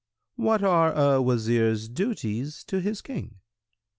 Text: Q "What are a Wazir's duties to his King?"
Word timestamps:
Q 0.35 0.45
"What 0.45 0.63
are 0.63 0.93
a 0.93 1.21
Wazir's 1.21 1.87
duties 1.87 2.63
to 2.63 2.79
his 2.79 3.03
King?" 3.03 3.35